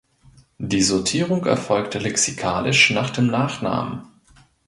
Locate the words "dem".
3.11-3.27